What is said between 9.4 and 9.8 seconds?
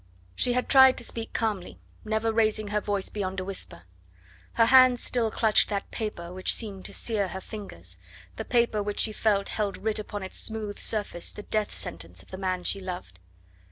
held